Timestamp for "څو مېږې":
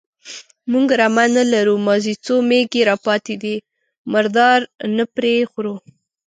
2.25-2.81